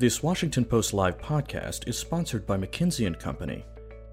[0.00, 3.66] This Washington Post Live podcast is sponsored by McKinsey & Company,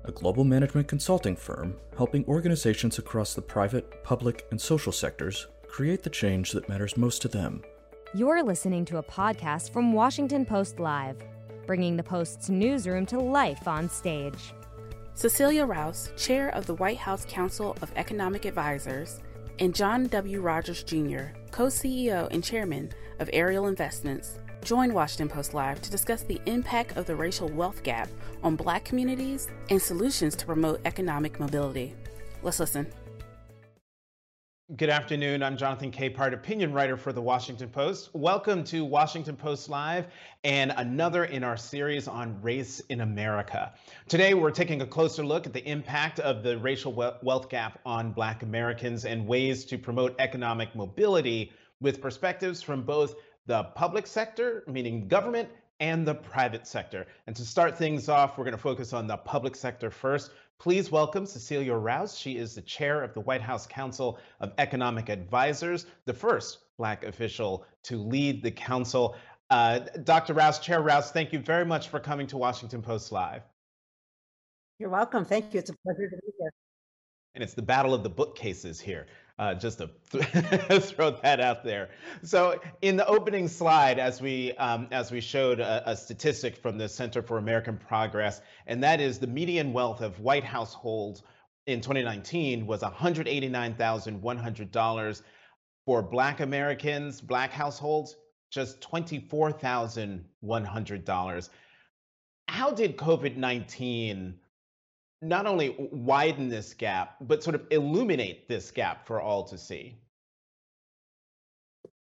[0.04, 6.04] a global management consulting firm helping organizations across the private, public, and social sectors create
[6.04, 7.64] the change that matters most to them.
[8.14, 11.24] You're listening to a podcast from Washington Post Live,
[11.66, 14.54] bringing the Post's newsroom to life on stage.
[15.14, 19.22] Cecilia Rouse, Chair of the White House Council of Economic Advisers,
[19.60, 20.42] and John W.
[20.42, 26.24] Rogers Jr., co CEO and Chairman of Ariel Investments, join Washington Post Live to discuss
[26.24, 28.10] the impact of the racial wealth gap
[28.44, 31.96] on Black communities and solutions to promote economic mobility.
[32.44, 32.88] Let's listen.
[34.76, 35.44] Good afternoon.
[35.44, 38.10] I'm Jonathan Capehart, opinion writer for The Washington Post.
[38.14, 40.08] Welcome to Washington Post Live
[40.44, 43.72] and another in our series on race in America.
[44.10, 48.12] Today, we're taking a closer look at the impact of the racial wealth gap on
[48.12, 53.16] Black Americans and ways to promote economic mobility with perspectives from both
[53.48, 57.08] the public sector, meaning government, and the private sector.
[57.28, 60.32] And to start things off, we're going to focus on the public sector first.
[60.60, 62.18] Please welcome Cecilia Rouse.
[62.18, 67.04] She is the chair of the White House Council of Economic Advisers, the first Black
[67.04, 69.16] official to lead the council.
[69.50, 70.34] Uh, Dr.
[70.34, 73.44] Rouse, Chair Rouse, thank you very much for coming to Washington Post Live.
[74.78, 75.26] You're welcome.
[75.26, 75.60] Thank you.
[75.60, 76.52] It's a pleasure to be here.
[77.34, 79.08] And it's the battle of the bookcases here
[79.40, 80.26] uh, just to th-
[80.84, 81.90] throw that out there.
[82.24, 86.78] So in the opening slide, as we um, as we showed a, a, statistic from
[86.78, 91.22] the Center for American Progress, and that is the median wealth of white households
[91.68, 95.22] in 2019 was $189,100
[95.86, 98.16] for Black Americans, Black households,
[98.50, 101.50] just $24,100.
[102.48, 104.34] How did COVID-19
[105.22, 109.98] not only widen this gap, but sort of illuminate this gap for all to see?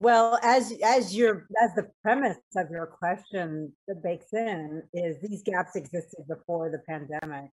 [0.00, 5.42] Well, as as your as the premise of your question that bakes in is these
[5.42, 7.50] gaps existed before the pandemic.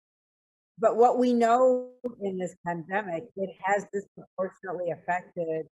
[0.79, 1.89] But what we know
[2.21, 5.67] in this pandemic, it has disproportionately affected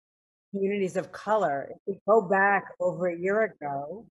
[0.51, 1.69] communities of color.
[1.71, 4.07] If we go back over a year ago,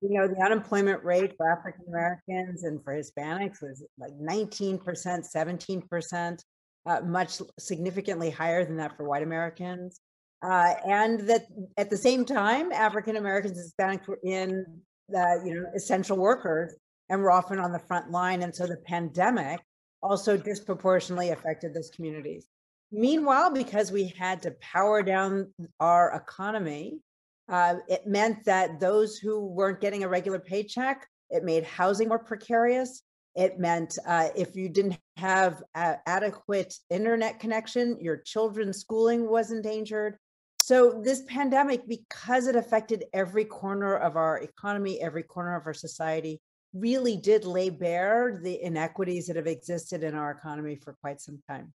[0.00, 6.38] you know, the unemployment rate for African Americans and for Hispanics was like 19%, 17%,
[6.86, 10.00] uh, much significantly higher than that for white Americans.
[10.42, 11.46] Uh, and that
[11.78, 14.64] at the same time, African Americans and Hispanics were in
[15.08, 16.74] the, you know, essential workers
[17.08, 18.42] and were often on the front line.
[18.42, 19.60] And so the pandemic
[20.02, 22.46] also disproportionately affected those communities.
[22.92, 27.00] Meanwhile, because we had to power down our economy,
[27.48, 32.18] uh, it meant that those who weren't getting a regular paycheck, it made housing more
[32.18, 33.02] precarious.
[33.34, 39.50] It meant uh, if you didn't have a- adequate internet connection, your children's schooling was
[39.50, 40.16] endangered.
[40.62, 45.74] So, this pandemic, because it affected every corner of our economy, every corner of our
[45.74, 46.40] society,
[46.72, 51.38] really did lay bare the inequities that have existed in our economy for quite some
[51.48, 51.72] time.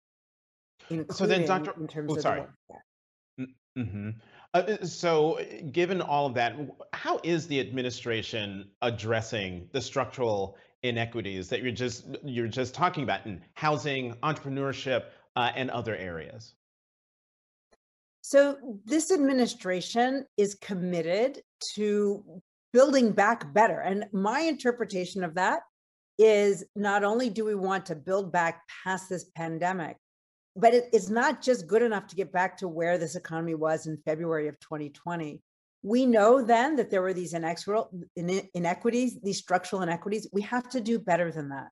[1.11, 1.73] So then, Dr.
[1.79, 2.43] In terms oh, of sorry.
[3.77, 4.09] Mm-hmm.
[4.53, 5.39] Uh, uh, so,
[5.71, 6.55] given all of that,
[6.93, 13.25] how is the administration addressing the structural inequities that you're just you're just talking about
[13.25, 16.55] in housing, entrepreneurship, uh, and other areas?
[18.21, 21.41] So, this administration is committed
[21.75, 22.23] to
[22.71, 25.61] building back better, and my interpretation of that
[26.17, 29.97] is not only do we want to build back past this pandemic,
[30.57, 33.85] but it, it's not just good enough to get back to where this economy was
[33.85, 35.39] in February of 2020.
[35.83, 40.27] We know then that there were these inequities, these structural inequities.
[40.33, 41.67] We have to do better than that.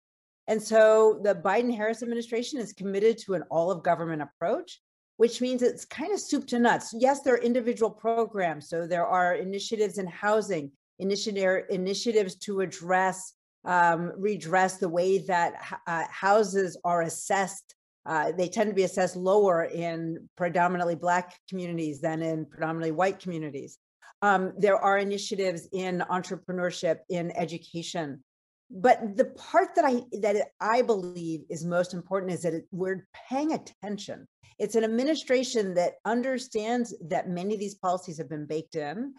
[0.48, 4.80] And so the Biden Harris administration is committed to an all of government approach,
[5.18, 6.94] which means it's kind of soup to nuts.
[6.96, 8.70] Yes, there are individual programs.
[8.70, 13.34] So there are initiatives in housing, initiative, initiatives to address,
[13.66, 15.54] um, redress the way that
[15.88, 17.75] uh, houses are assessed
[18.06, 23.20] uh, they tend to be assessed lower in predominantly Black communities than in predominantly white
[23.20, 23.78] communities.
[24.22, 28.24] Um, there are initiatives in entrepreneurship, in education.
[28.72, 33.08] But the part that I that I believe is most important is that it, we're
[33.30, 34.28] paying attention.
[34.58, 39.14] It's an administration that understands that many of these policies have been baked in,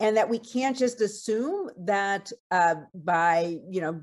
[0.00, 4.00] and that we can't just assume that uh, by you know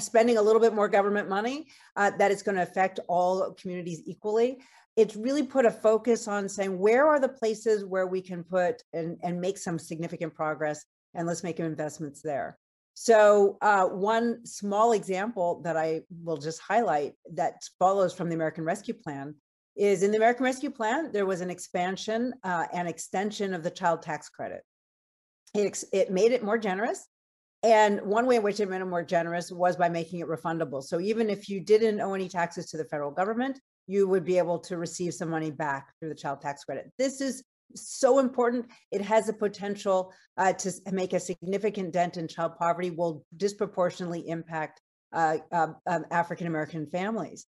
[0.00, 1.66] spending a little bit more government money
[1.96, 4.58] uh, that it's going to affect all communities equally.
[4.96, 8.82] It's really put a focus on saying where are the places where we can put
[8.92, 10.84] and, and make some significant progress
[11.14, 12.58] and let's make investments there.
[12.94, 18.64] So uh, one small example that i will just highlight that follows from the american
[18.64, 19.36] rescue plan
[19.76, 23.70] is in the american rescue plan there was an expansion uh, and extension of the
[23.70, 24.62] child tax credit.
[25.54, 27.06] It, it made it more generous
[27.62, 30.82] and one way in which it made it more generous was by making it refundable.
[30.82, 34.38] So even if you didn't owe any taxes to the federal government, you would be
[34.38, 36.92] able to receive some money back through the child tax credit.
[36.98, 37.42] This is
[37.74, 38.66] so important.
[38.92, 44.28] It has the potential uh, to make a significant dent in child poverty, will disproportionately
[44.28, 44.80] impact
[45.12, 47.46] uh, uh, um, African American families.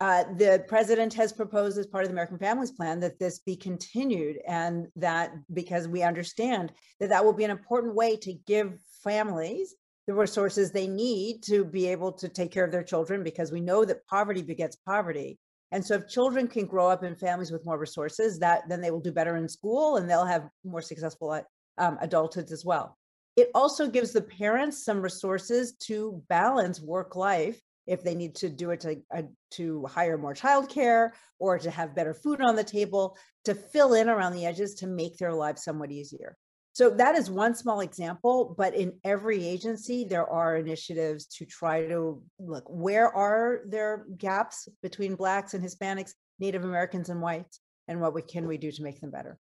[0.00, 3.56] Uh, the president has proposed as part of the American Families Plan that this be
[3.56, 8.78] continued, and that because we understand that that will be an important way to give
[9.02, 9.74] families
[10.06, 13.60] the resources they need to be able to take care of their children, because we
[13.60, 15.36] know that poverty begets poverty.
[15.72, 18.92] And so, if children can grow up in families with more resources, that then they
[18.92, 21.42] will do better in school and they'll have more successful uh,
[21.76, 22.96] um, adulthoods as well.
[23.34, 28.48] It also gives the parents some resources to balance work life if they need to
[28.50, 32.62] do it to, uh, to hire more childcare or to have better food on the
[32.62, 36.36] table, to fill in around the edges to make their lives somewhat easier.
[36.74, 41.88] So that is one small example, but in every agency, there are initiatives to try
[41.88, 47.58] to look where are there gaps between Blacks and Hispanics, Native Americans and whites,
[47.88, 49.38] and what we, can we do to make them better?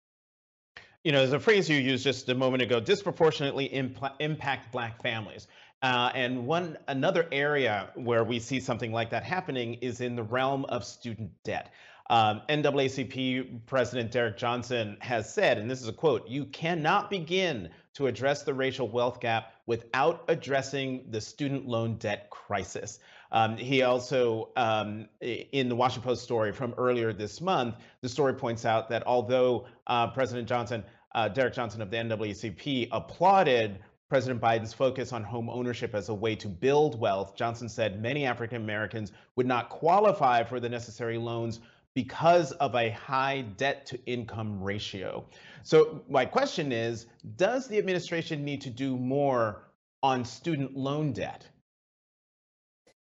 [1.04, 5.01] You know, there's a phrase you used just a moment ago disproportionately imp- impact Black
[5.01, 5.48] families.
[5.84, 10.24] Uh, and one another area where we see something like that happening is in the
[10.24, 11.74] realm of student debt.
[12.10, 17.70] Um, NAACP President Derrick Johnson has said, and this is a quote, you cannot begin
[17.96, 23.00] to address the racial wealth gap without addressing the student loan debt crisis.
[23.34, 28.36] Um, he also, um, in the Washington Post story from earlier this month, the story
[28.36, 30.84] points out that although uh, President Johnson,
[31.14, 33.80] uh, Derrick Johnson of the NAACP, applauded
[34.13, 38.27] President Biden's focus on home ownership as a way to build wealth, Johnson said many
[38.27, 41.62] African Americans would not qualify for the necessary loans
[41.95, 45.25] because of a high debt to income ratio.
[45.63, 47.07] So, my question is
[47.38, 49.63] Does the administration need to do more
[50.04, 51.48] on student loan debt?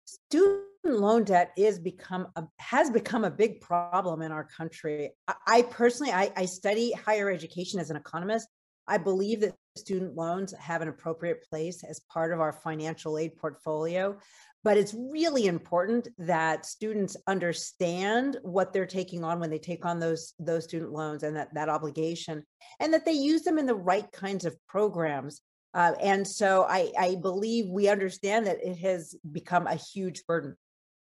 [0.05, 5.12] Student loan debt is become a, has become a big problem in our country.
[5.26, 8.46] I, I personally, I, I study higher education as an economist.
[8.88, 13.37] I believe that student loans have an appropriate place as part of our financial aid
[13.37, 14.19] portfolio.
[14.64, 20.00] But it's really important that students understand what they're taking on when they take on
[20.00, 22.43] those, those student loans and that, that obligation,
[22.81, 25.43] and that they use them in the right kinds of programs.
[25.75, 30.56] Uh, and so I, I believe we understand that it has become a huge burden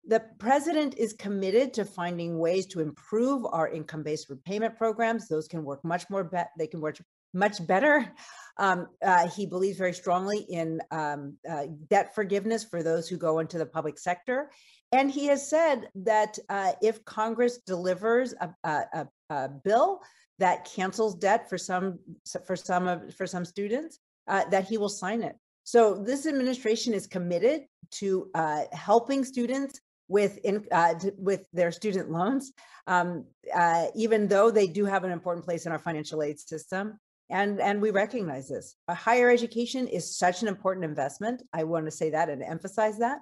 [0.08, 5.28] the president is committed to finding ways to improve our income-based repayment programs.
[5.28, 6.24] Those can work much more.
[6.24, 6.98] Be- they can work
[7.38, 8.14] much better.
[8.58, 13.40] Um, uh, he believes very strongly in um, uh, debt forgiveness for those who go
[13.40, 14.50] into the public sector.
[14.92, 20.00] And he has said that uh, if Congress delivers a, a, a, bill
[20.40, 22.00] that cancels debt for some
[22.46, 25.36] for some of, for some students, uh, that he will sign it.
[25.64, 27.64] So this administration is committed
[28.00, 32.54] to uh, helping students with in, uh, with their student loans,
[32.88, 36.98] um, uh, even though they do have an important place in our financial aid system
[37.30, 38.76] and and we recognize this.
[38.88, 41.44] A higher education is such an important investment.
[41.54, 43.20] I want to say that and emphasize that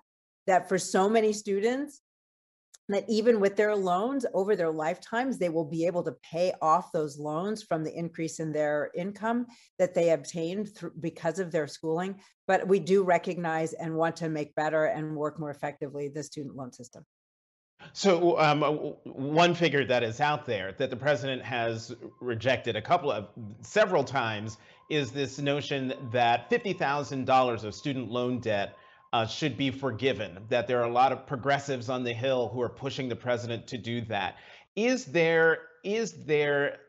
[0.48, 2.02] that for so many students
[2.88, 6.92] that even with their loans over their lifetimes they will be able to pay off
[6.92, 9.48] those loans from the increase in their income
[9.80, 12.20] that they obtained through, because of their schooling.
[12.48, 16.56] But we do recognize and want to make better and work more effectively the student
[16.56, 17.04] loan system
[17.94, 18.62] so, um,
[19.04, 23.28] one figure that is out there that the president has rejected a couple of
[23.62, 24.58] several times
[24.90, 28.76] is this notion that $50,000 of student loan debt
[29.14, 32.62] uh, should be forgiven, that there are a lot of progressives on the Hill who
[32.62, 34.36] are pushing the president to do that.
[34.76, 36.80] Is there, is there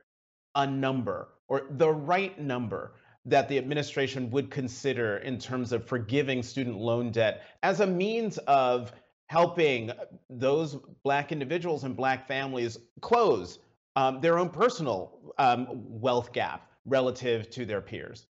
[0.54, 2.92] a number or the right number
[3.26, 8.38] that the administration would consider in terms of forgiving student loan debt as a means
[8.38, 8.92] of
[9.28, 9.90] helping
[10.30, 13.58] those black individuals and black families close
[13.96, 18.26] um, their own personal um, wealth gap relative to their peers.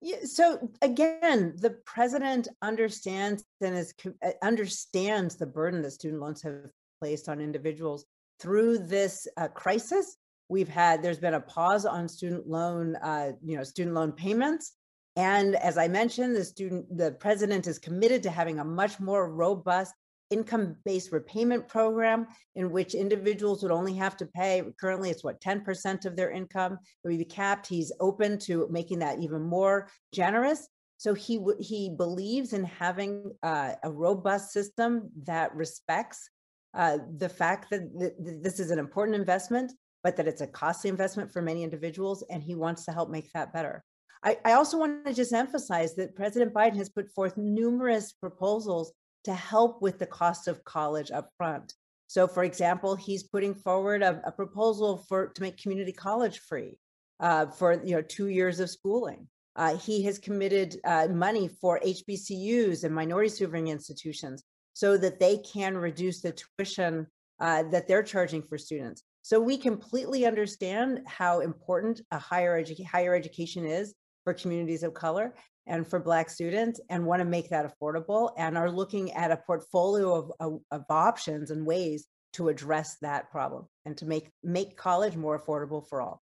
[0.00, 6.42] Yeah, so again, the president understands and is uh, understands the burden that student loans
[6.42, 6.70] have
[7.00, 8.04] placed on individuals
[8.38, 10.16] through this uh, crisis.
[10.50, 14.72] We've had there's been a pause on student loan, uh, you know, student loan payments.
[15.16, 19.32] And as I mentioned, the student, the president is committed to having a much more
[19.32, 19.94] robust
[20.30, 26.06] income-based repayment program in which individuals would only have to pay currently it's what 10%
[26.06, 27.66] of their income it would be capped.
[27.66, 30.66] He's open to making that even more generous.
[30.96, 36.28] So he he believes in having uh, a robust system that respects
[36.72, 40.90] uh, the fact that th- this is an important investment but that it's a costly
[40.90, 43.82] investment for many individuals and he wants to help make that better
[44.22, 48.92] I, also want to just emphasize that President Biden has put forth numerous proposals
[49.24, 51.74] to help with the cost of college up front.
[52.06, 56.78] So, for example, he's putting forward a, a proposal for to make community college free
[57.20, 59.28] uh, for you know two years of schooling.
[59.56, 64.42] Uh, he has committed uh, money for HBCUs and minority serving institutions
[64.72, 67.06] so that they can reduce the tuition
[67.40, 69.02] uh, that they're charging for students.
[69.22, 73.94] So we completely understand how important a higher, edu- higher education is
[74.24, 75.34] for communities of color
[75.66, 79.36] and for Black students and want to make that affordable and are looking at a
[79.36, 84.76] portfolio of, of, of, options and ways to address that problem and to make, make
[84.76, 86.20] college more affordable for all.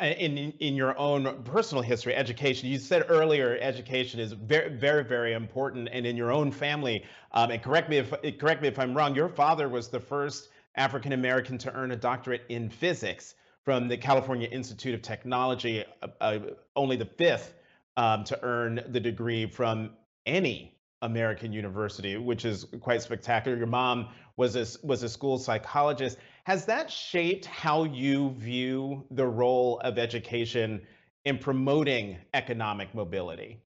[0.00, 5.32] In, in your own personal history, education, you said earlier, education is very, very, very
[5.32, 5.88] important.
[5.90, 9.14] And in your own family, um, and correct me if correct me if I'm wrong,
[9.14, 13.36] your father was the first African American to earn a doctorate in physics
[13.66, 16.38] from the California Institute of Technology, uh, uh,
[16.76, 17.54] only the fifth
[17.96, 19.90] um, to earn the degree from
[20.24, 23.58] any American university, which is quite spectacular.
[23.58, 26.16] Your mom was a, was a school psychologist.
[26.44, 30.80] Has that shaped how you view the role of education
[31.24, 33.60] in promoting economic mobility?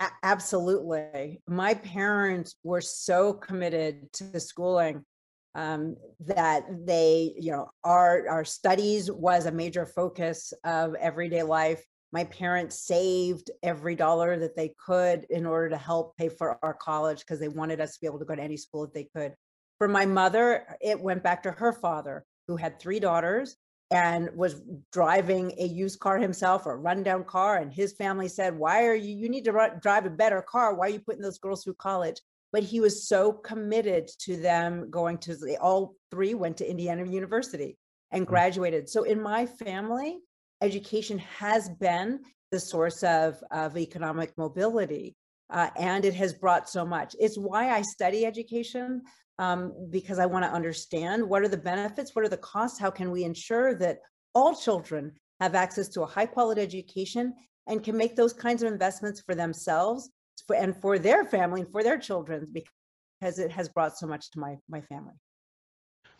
[0.00, 1.42] A- absolutely.
[1.46, 5.04] My parents were so committed to schooling
[5.54, 11.84] um, that they, you know, our our studies was a major focus of everyday life
[12.12, 16.74] my parents saved every dollar that they could in order to help pay for our
[16.74, 19.08] college because they wanted us to be able to go to any school that they
[19.16, 19.34] could.
[19.78, 23.56] For my mother, it went back to her father, who had three daughters
[23.90, 24.60] and was
[24.92, 27.58] driving a used car himself, a rundown car.
[27.58, 30.74] And his family said, Why are you, you need to drive a better car.
[30.74, 32.20] Why are you putting those girls through college?
[32.52, 37.04] But he was so committed to them going to, they all three went to Indiana
[37.06, 37.78] University
[38.10, 38.28] and mm.
[38.28, 38.88] graduated.
[38.88, 40.18] So in my family,
[40.60, 45.16] education has been the source of, of economic mobility.
[45.50, 47.14] Uh, and it has brought so much.
[47.18, 49.02] It's why I study education
[49.38, 52.90] um, because I want to understand what are the benefits, what are the costs, how
[52.90, 53.98] can we ensure that
[54.34, 57.34] all children have access to a high quality education
[57.66, 60.10] and can make those kinds of investments for themselves
[60.56, 64.38] and for their family and for their children because it has brought so much to
[64.38, 65.14] my, my family.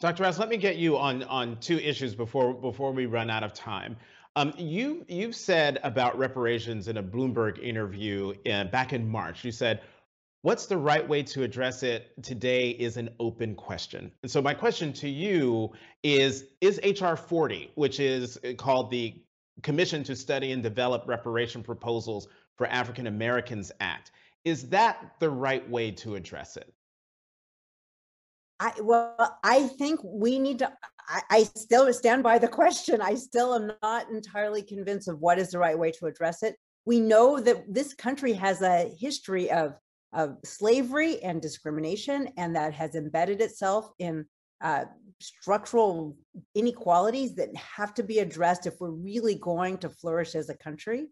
[0.00, 0.24] Dr.
[0.24, 3.52] Rouse, let me get you on, on two issues before, before we run out of
[3.52, 3.96] time.
[4.34, 9.44] Um, you you've said about reparations in a Bloomberg interview in, back in March.
[9.44, 9.82] You said,
[10.40, 14.54] "What's the right way to address it today is an open question." And so my
[14.54, 19.22] question to you is: Is HR 40, which is uh, called the
[19.62, 24.10] Commission to Study and Develop Reparation Proposals for African Americans Act,
[24.44, 26.72] is that the right way to address it?
[28.60, 30.72] I, well, I think we need to.
[31.08, 33.00] I, I, still stand by the question.
[33.00, 36.54] I still am not entirely convinced of what is the right way to address it.
[36.84, 39.74] We know that this country has a history of
[40.12, 44.26] of slavery and discrimination, and that has embedded itself in
[44.60, 44.84] uh,
[45.20, 46.16] structural
[46.54, 51.08] inequalities that have to be addressed if we're really going to flourish as a country.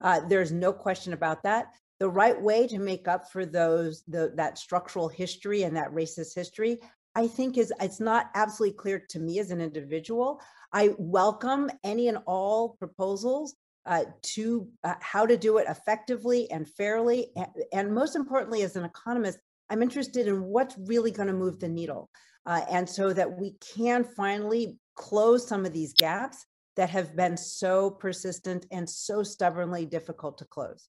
[0.00, 1.66] Uh, there's no question about that.
[1.98, 6.34] The right way to make up for those the, that structural history and that racist
[6.34, 6.80] history
[7.14, 10.40] i think is it's not absolutely clear to me as an individual.
[10.72, 16.68] I welcome any and all proposals uh, to uh, how to do it effectively and
[16.68, 19.38] fairly and, and, most importantly as an economist
[19.70, 22.10] i'm interested in what's really going to move the needle
[22.46, 26.44] uh, and so that we can finally close some of these gaps
[26.76, 30.88] that have been so persistent and so stubbornly difficult to close.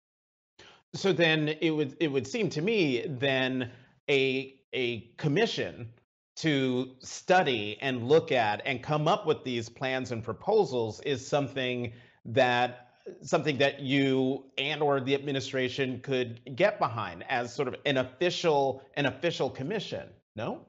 [0.93, 3.71] So then it would it would seem to me then
[4.09, 5.89] a a commission
[6.37, 11.93] to study and look at and come up with these plans and proposals is something
[12.25, 12.89] that
[13.21, 18.83] something that you and or the administration could get behind as sort of an official
[18.95, 20.65] an official commission no?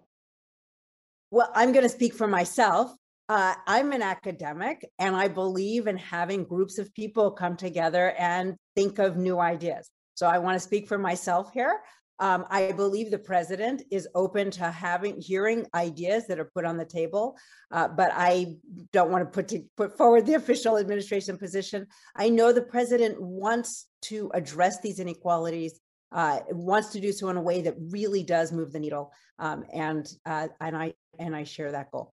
[1.30, 2.94] Well i'm going to speak for myself
[3.32, 8.56] uh, i'm an academic and i believe in having groups of people come together and
[8.76, 11.80] think of new ideas so I want to speak for myself here.
[12.18, 16.76] Um, I believe the president is open to having hearing ideas that are put on
[16.76, 17.36] the table,
[17.72, 18.58] uh, but I
[18.92, 21.86] don't want to put to put forward the official administration position.
[22.14, 25.80] I know the president wants to address these inequalities,
[26.12, 29.64] uh, wants to do so in a way that really does move the needle, um,
[29.72, 32.12] and uh, and I and I share that goal.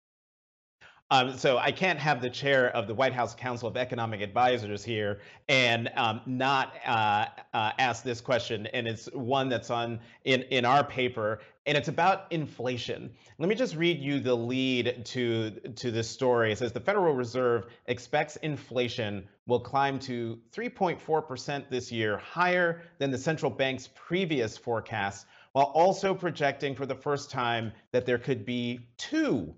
[1.11, 4.83] Um, so I can't have the chair of the White House Council of Economic Advisors
[4.83, 10.41] here and um, not uh, uh, ask this question, and it's one that's on in
[10.43, 13.11] in our paper, and it's about inflation.
[13.37, 16.51] Let me just read you the lead to to this story.
[16.51, 23.11] It says the Federal Reserve expects inflation will climb to 3.4% this year, higher than
[23.11, 28.45] the central bank's previous forecast, while also projecting for the first time that there could
[28.45, 29.53] be two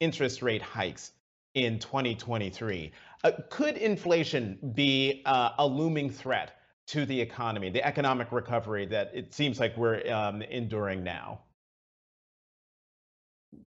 [0.00, 1.12] interest rate hikes
[1.54, 2.92] in 2023.
[3.24, 6.52] Uh, could inflation be uh, a looming threat
[6.88, 11.40] to the economy, the economic recovery that it seems like we're um, enduring now?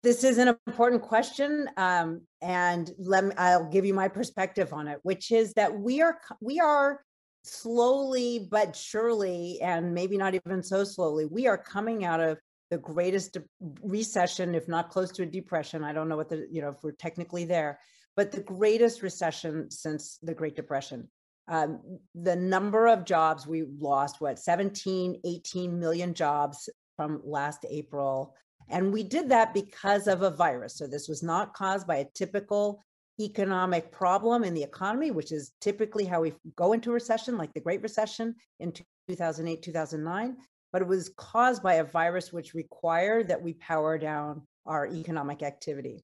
[0.03, 4.88] This is an important question, um, and let me, I'll give you my perspective on
[4.88, 7.01] it, which is that we are we are
[7.44, 12.39] slowly but surely, and maybe not even so slowly, we are coming out of
[12.72, 13.38] the greatest
[13.84, 15.84] recession, if not close to a depression.
[15.84, 17.79] I don't know what the, you know, if we're technically there,
[18.15, 21.10] but the greatest recession since the Great Depression.
[21.48, 28.34] Um, the number of jobs we lost, what, 17, 18 million jobs from last April.
[28.69, 30.75] And we did that because of a virus.
[30.77, 32.84] So this was not caused by a typical
[33.19, 37.62] economic problem in the economy, which is typically how we go into recession, like the
[37.62, 38.74] Great Recession in
[39.07, 40.36] 2008, 2009
[40.75, 45.41] but it was caused by a virus which required that we power down our economic
[45.41, 46.03] activity.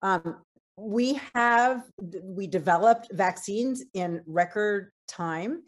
[0.00, 0.36] Um,
[0.78, 1.82] we have,
[2.22, 5.62] we developed vaccines in record time.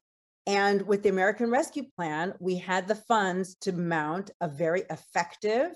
[0.47, 5.73] And with the American Rescue Plan, we had the funds to mount a very effective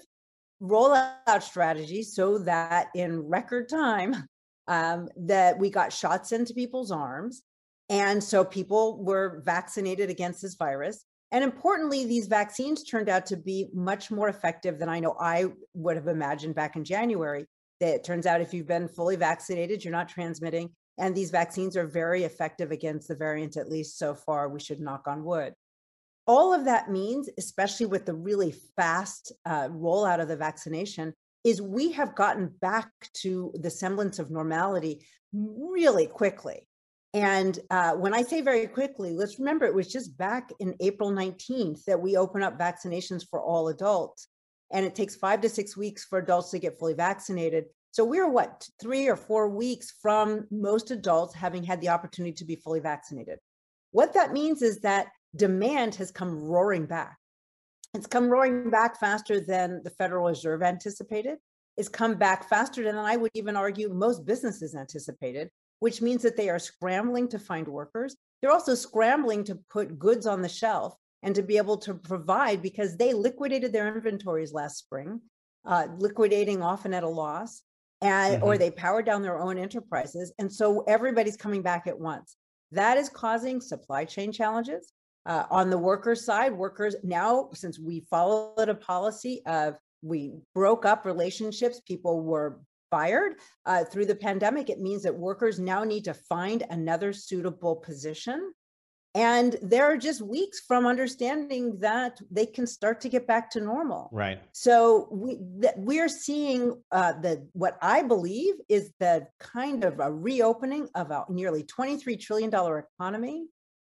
[0.62, 4.26] rollout strategy so that in record time,
[4.69, 7.42] um, that we got shots into people's arms.
[7.90, 11.04] And so people were vaccinated against this virus.
[11.32, 15.47] And importantly, these vaccines turned out to be much more effective than I know I
[15.75, 17.47] would have imagined back in January.
[17.78, 20.71] That it turns out if you've been fully vaccinated, you're not transmitting.
[20.99, 24.49] And these vaccines are very effective against the variant, at least so far.
[24.49, 25.54] We should knock on wood.
[26.26, 31.62] All of that means, especially with the really fast uh, rollout of the vaccination, is
[31.62, 36.69] we have gotten back to the semblance of normality really quickly.
[37.12, 41.10] And uh, when I say very quickly, let's remember it was just back in April
[41.10, 44.28] 19th that we open up vaccinations for all adults.
[44.73, 47.64] And it takes five to six weeks for adults to get fully vaccinated.
[47.90, 52.44] So we're what, three or four weeks from most adults having had the opportunity to
[52.44, 53.40] be fully vaccinated.
[53.90, 57.16] What that means is that demand has come roaring back.
[57.92, 61.38] It's come roaring back faster than the Federal Reserve anticipated.
[61.76, 66.36] It's come back faster than I would even argue most businesses anticipated which means that
[66.36, 68.16] they are scrambling to find workers.
[68.40, 72.62] They're also scrambling to put goods on the shelf and to be able to provide
[72.62, 75.21] because they liquidated their inventories last spring,
[75.66, 77.62] uh, liquidating often at a loss,
[78.00, 78.45] and mm-hmm.
[78.45, 82.36] or they powered down their own enterprises, and so everybody's coming back at once.
[82.73, 84.93] That is causing supply chain challenges.
[85.26, 90.86] Uh, on the worker side, workers now, since we followed a policy of we broke
[90.86, 92.58] up relationships, people were
[92.91, 93.35] fired
[93.67, 98.53] uh, through the pandemic, it means that workers now need to find another suitable position.
[99.15, 104.09] And they're just weeks from understanding that they can start to get back to normal.
[104.13, 104.41] Right.
[104.53, 110.13] So we th- we're seeing uh, the what I believe is the kind of a
[110.13, 113.47] reopening of a nearly 23 trillion dollar economy.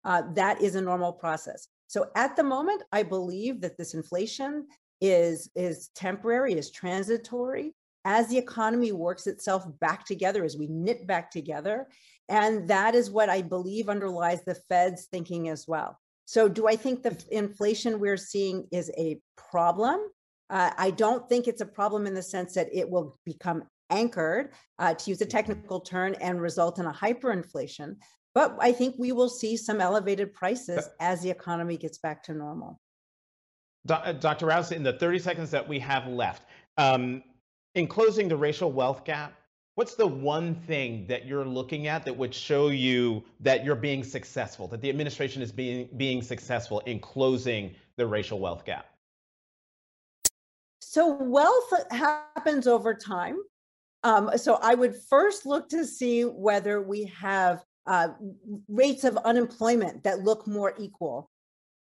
[0.06, 1.68] Uh, that is a normal process.
[1.88, 4.68] So at the moment, I believe that this inflation
[5.02, 7.74] is is temporary, is transitory,
[8.06, 11.88] as the economy works itself back together, as we knit back together.
[12.28, 16.00] And that is what I believe underlies the Fed's thinking as well.
[16.26, 20.00] So, do I think the inflation we're seeing is a problem?
[20.50, 24.52] Uh, I don't think it's a problem in the sense that it will become anchored,
[24.78, 27.96] uh, to use a technical term, and result in a hyperinflation.
[28.36, 32.34] But I think we will see some elevated prices as the economy gets back to
[32.34, 32.80] normal.
[33.88, 34.46] Dr.
[34.46, 36.44] Uh, Rouse, in the 30 seconds that we have left,
[36.78, 37.24] um,
[37.76, 39.34] in closing the racial wealth gap,
[39.76, 44.04] what's the one thing that you're looking at that would show you that you're being
[44.04, 48.86] successful, that the administration is being being successful in closing the racial wealth gap?
[50.82, 53.38] So wealth happens over time.
[54.04, 58.10] Um, so I would first look to see whether we have uh,
[58.68, 61.30] rates of unemployment that look more equal.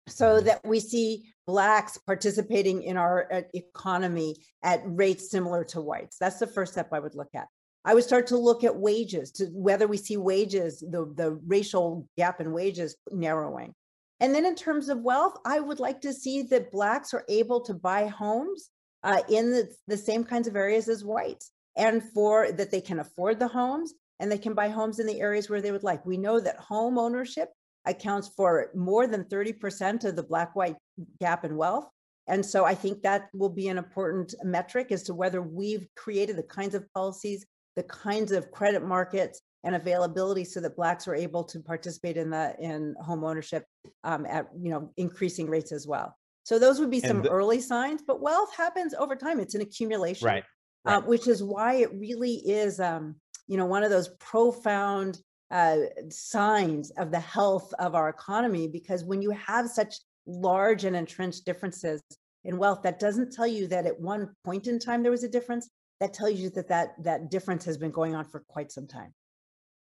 [0.08, 6.16] So that we see blacks participating in our uh, economy at rates similar to whites.
[6.18, 7.48] That's the first step I would look at.
[7.84, 12.08] I would start to look at wages, to whether we see wages, the, the racial
[12.16, 13.74] gap in wages narrowing.
[14.20, 17.60] And then in terms of wealth, I would like to see that blacks are able
[17.62, 18.70] to buy homes
[19.02, 23.00] uh, in the, the same kinds of areas as whites and for that they can
[23.00, 26.06] afford the homes and they can buy homes in the areas where they would like.
[26.06, 27.50] We know that home ownership
[27.86, 30.76] accounts for more than 30% of the black white
[31.20, 31.88] gap in wealth.
[32.26, 36.36] And so I think that will be an important metric as to whether we've created
[36.36, 37.44] the kinds of policies,
[37.76, 42.30] the kinds of credit markets and availability so that blacks are able to participate in
[42.30, 43.64] the in home ownership
[44.04, 46.14] um, at you know increasing rates as well.
[46.44, 49.40] So those would be some the, early signs, but wealth happens over time.
[49.40, 50.44] It's an accumulation, right?
[50.86, 50.96] Uh, right.
[50.96, 53.16] Uh, which is why it really is, um,
[53.46, 55.18] you know, one of those profound
[55.50, 55.76] uh,
[56.08, 61.44] signs of the health of our economy because when you have such large and entrenched
[61.44, 62.02] differences
[62.44, 65.28] in wealth that doesn't tell you that at one point in time there was a
[65.28, 65.68] difference
[66.00, 69.12] that tells you that that, that difference has been going on for quite some time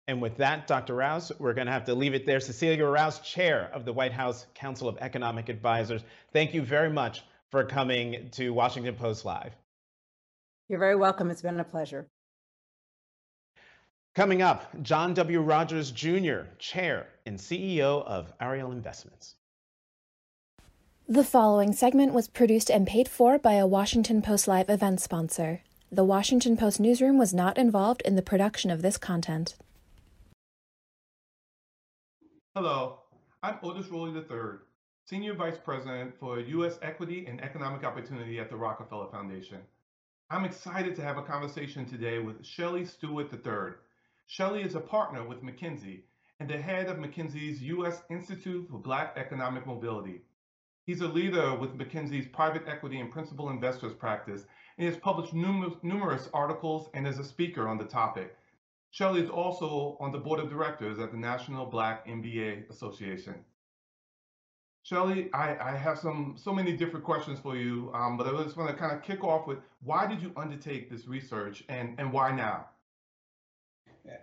[0.10, 0.96] and with that, Dr.
[0.96, 2.40] Rouse, we're going to have to leave it there.
[2.40, 7.24] Cecilia Rouse, Chair of the White House Council of Economic Advisors, thank you very much
[7.52, 9.54] for coming to Washington Post Live.
[10.70, 11.30] You're very welcome.
[11.30, 12.08] It's been a pleasure.
[14.18, 15.42] Coming up, John W.
[15.42, 19.36] Rogers Jr., Chair and CEO of Ariel Investments.
[21.08, 25.62] The following segment was produced and paid for by a Washington Post Live event sponsor.
[25.92, 29.56] The Washington Post newsroom was not involved in the production of this content.
[32.56, 33.02] Hello,
[33.44, 34.58] I'm Otis Rolley III,
[35.06, 36.80] Senior Vice President for U.S.
[36.82, 39.60] Equity and Economic Opportunity at the Rockefeller Foundation.
[40.32, 43.76] I'm excited to have a conversation today with Shelley Stewart III,
[44.30, 46.02] Shelley is a partner with McKinsey
[46.42, 48.02] and the head of McKinsey's U.S.
[48.10, 50.22] Institute for Black Economic Mobility.
[50.84, 54.46] He's a leader with McKinsey's private equity and principal investors practice
[54.78, 58.36] and has published numerous, articles and is a speaker on the topic.
[58.92, 63.46] Shelley is also on the board of directors at the National Black MBA Association.
[64.84, 68.58] Shelley, I, I, have some so many different questions for you, um, but I just
[68.58, 72.12] want to kind of kick off with why did you undertake this research and, and
[72.12, 72.68] why now?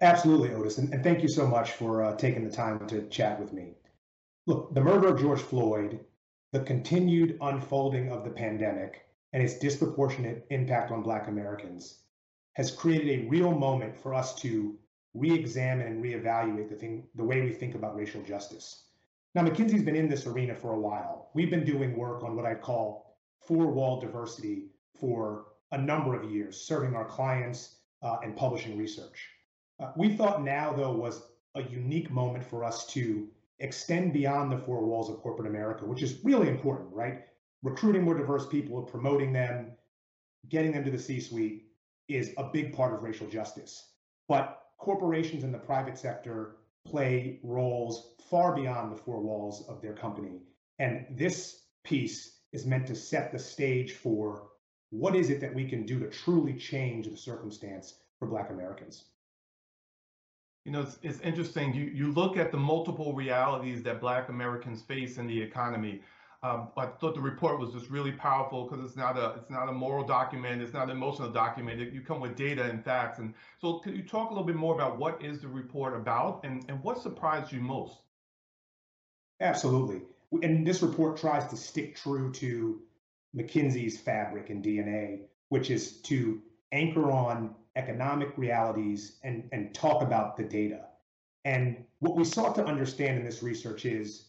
[0.01, 0.79] Absolutely, Otis.
[0.79, 3.75] And, thank you so much for uh, taking the time to chat with me.
[4.47, 6.01] Look, the murder of George Floyd,
[6.53, 12.01] the continued unfolding of the pandemic, and its disproportionate impact on Black Americans
[12.55, 14.79] has created a real moment for us to
[15.15, 18.85] re-examine and reevaluate the thing, the way we think about racial justice.
[19.35, 21.31] Now, McKinsey's been in this arena for a while.
[21.35, 24.67] We've been doing work on what I call four-wall diversity
[25.01, 29.29] for a number of years, serving our clients uh, and publishing research.
[29.81, 31.23] Uh, we thought now, though, was
[31.57, 36.03] a unique moment for us to extend beyond the four walls of corporate America, which
[36.03, 37.25] is really important, right?
[37.63, 39.73] Recruiting more diverse people, promoting them,
[40.49, 41.67] getting them to the C suite
[42.09, 43.91] is a big part of racial justice.
[44.29, 49.95] But corporations in the private sector play roles far beyond the four walls of their
[49.95, 50.43] company.
[50.79, 54.51] And this piece is meant to set the stage for
[54.91, 59.07] what is it that we can do to truly change the circumstance for Black Americans
[60.65, 61.75] you know, it's, it's interesting.
[61.75, 66.01] You you look at the multiple realities that Black Americans face in the economy.
[66.43, 69.69] Um, I thought the report was just really powerful because it's not a it's not
[69.69, 71.93] a moral document, it's not an emotional document.
[71.93, 73.19] You come with data and facts.
[73.19, 76.45] And so, could you talk a little bit more about what is the report about
[76.45, 77.99] and and what surprised you most?
[79.41, 80.03] Absolutely.
[80.43, 82.81] And this report tries to stick true to
[83.37, 86.41] McKinsey's fabric and DNA, which is to
[86.73, 90.87] anchor on economic realities and, and talk about the data.
[91.45, 94.29] And what we sought to understand in this research is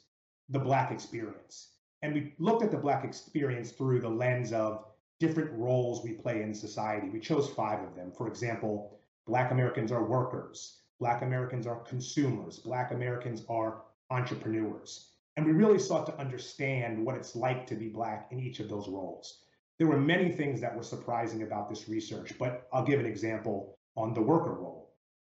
[0.49, 1.69] the Black experience.
[2.01, 4.85] And we looked at the Black experience through the lens of
[5.19, 7.09] different roles we play in society.
[7.09, 8.11] We chose five of them.
[8.11, 15.11] For example, Black Americans are workers, Black Americans are consumers, Black Americans are entrepreneurs.
[15.37, 18.69] And we really sought to understand what it's like to be Black in each of
[18.69, 19.44] those roles.
[19.77, 23.77] There were many things that were surprising about this research, but I'll give an example
[23.97, 24.93] on the worker role.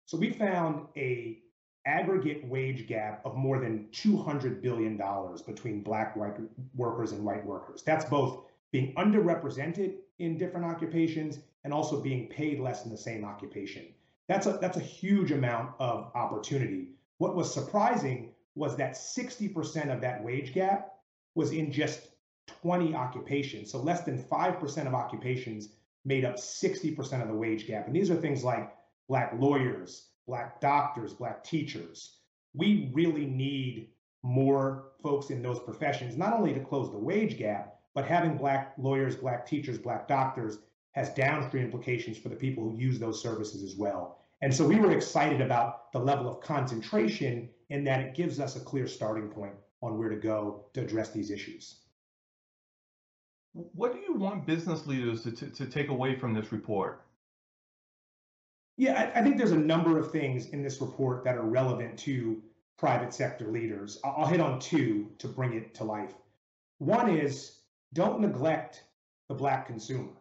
[0.06, 1.40] So we found a
[1.86, 5.00] aggregate wage gap of more than $200 billion
[5.46, 6.36] between black white
[6.74, 7.82] workers and white workers.
[7.82, 13.24] That's both being underrepresented in different occupations and also being paid less in the same
[13.24, 13.86] occupation.
[14.28, 16.90] That's a that's a huge amount of opportunity.
[17.16, 20.94] What was surprising was that 60% of that wage gap
[21.34, 22.08] was in just
[22.62, 23.70] 20 occupations.
[23.70, 25.70] So less than 5% of occupations
[26.04, 27.86] made up 60% of the wage gap.
[27.86, 28.74] And these are things like
[29.08, 32.16] Black lawyers, Black doctors, Black teachers.
[32.54, 33.90] We really need
[34.22, 38.74] more folks in those professions, not only to close the wage gap, but having black
[38.78, 40.58] lawyers, black teachers, black doctors
[40.92, 44.18] has downstream implications for the people who use those services as well.
[44.40, 48.56] And so we were excited about the level of concentration in that it gives us
[48.56, 51.80] a clear starting point on where to go to address these issues.
[53.52, 57.02] What do you want business leaders to, to, to take away from this report?
[58.76, 61.98] Yeah, I, I, think there's a number of things in this report that are relevant
[62.00, 62.40] to
[62.78, 63.98] private sector leaders.
[64.04, 66.14] I'll, I'll hit on two to bring it to life.
[66.78, 67.58] One is
[67.92, 68.84] don't neglect
[69.28, 70.12] the Black consumer.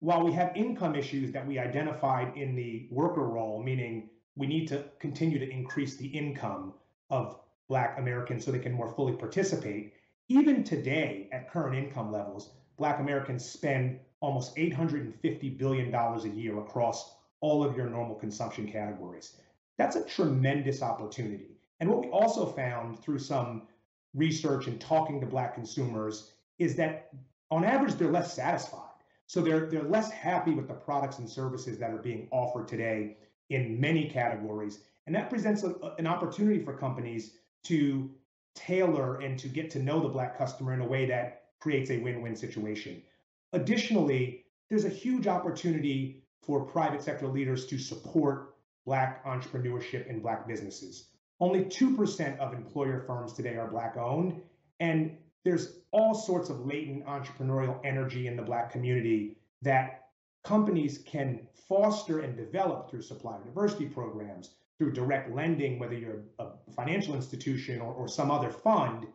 [0.00, 4.68] While we have income issues that we identified in the worker role, meaning we need
[4.68, 6.74] to continue to increase the income
[7.08, 9.93] of Black Americans so they can more fully participate,
[10.28, 17.16] even today at current income levels, Black Americans spend almost $850 billion a year across
[17.40, 19.36] all of your normal consumption categories.
[19.76, 21.58] That's a tremendous opportunity.
[21.80, 23.62] And what we also found through some
[24.14, 27.10] research and talking to Black consumers is that
[27.50, 28.80] on average, they're less satisfied.
[29.26, 33.16] So they're, they're less happy with the products and services that are being offered today
[33.50, 34.80] in many categories.
[35.06, 37.32] And that presents a, an opportunity for companies
[37.64, 38.10] to
[38.54, 41.98] tailor and to get to know the Black customer in a way that creates a
[41.98, 43.02] win win situation.
[43.52, 50.46] Additionally, there's a huge opportunity for private sector leaders to support Black entrepreneurship and Black
[50.46, 51.08] businesses.
[51.40, 54.40] Only 2% of employer firms today are Black owned.
[54.80, 60.08] And there's all sorts of latent entrepreneurial energy in the Black community that
[60.42, 66.48] companies can foster and develop through supplier diversity programs, through direct lending, whether you're a
[66.74, 69.06] financial institution or, or some other fund,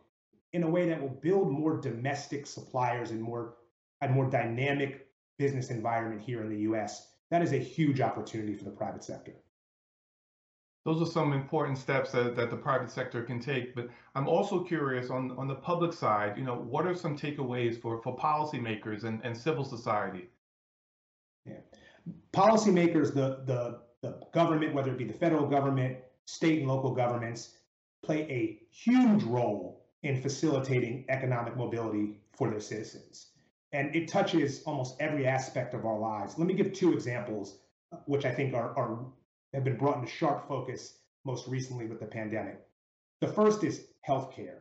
[0.53, 3.55] in a way that will build more domestic suppliers and more
[4.01, 7.07] a more dynamic business environment here in the US.
[7.31, 9.33] That is a huge opportunity for the private sector.
[10.85, 13.75] Those are some important steps that, that the private sector can take.
[13.75, 17.79] But I'm also curious on, on the public side, you know, what are some takeaways
[17.79, 20.29] for, for policymakers and, and civil society?
[21.45, 21.57] Yeah.
[22.33, 27.55] Policymakers, the, the the government, whether it be the federal government, state and local governments,
[28.03, 33.31] play a huge role in facilitating economic mobility for their citizens.
[33.73, 36.37] And it touches almost every aspect of our lives.
[36.37, 37.59] Let me give two examples,
[38.05, 39.05] which I think are, are
[39.53, 42.61] have been brought into sharp focus most recently with the pandemic.
[43.21, 44.59] The first is healthcare.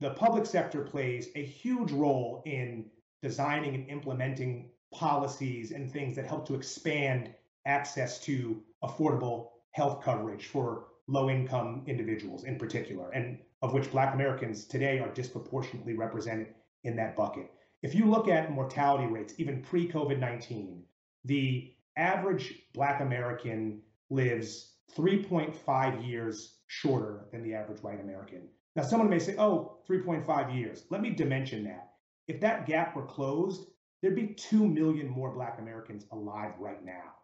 [0.00, 2.90] The public sector plays a huge role in
[3.22, 7.34] designing and implementing policies and things that help to expand
[7.66, 14.14] access to affordable health coverage for low income individuals in particular, and of which Black
[14.14, 17.50] Americans today are disproportionately represented in that bucket.
[17.82, 20.82] If you look at mortality rates, even pre COVID 19,
[21.24, 28.48] the average Black American lives 3.5 years shorter than the average white American.
[28.76, 30.84] Now, someone may say, oh, 3.5 years.
[30.90, 31.90] Let me dimension that.
[32.28, 33.66] If that gap were closed,
[34.00, 37.14] there'd be 2 million more Black Americans alive right now.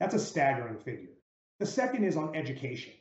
[0.00, 1.14] That's a staggering figure.
[1.58, 2.92] The second is on education.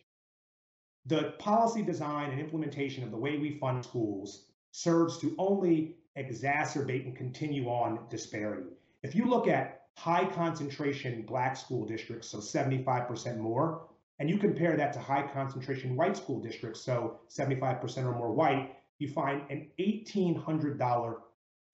[1.05, 7.05] The policy design and implementation of the way we fund schools serves to only exacerbate
[7.05, 8.71] and continue on disparity.
[9.03, 13.87] If you look at high concentration black school districts, so 75% more,
[14.19, 18.75] and you compare that to high concentration white school districts, so 75% or more white,
[18.99, 21.15] you find an $1,800